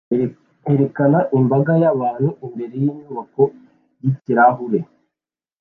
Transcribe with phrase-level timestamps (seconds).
[0.73, 3.43] Erekana imbaga y'abantu imbere yinyubako
[4.01, 4.79] yikirahure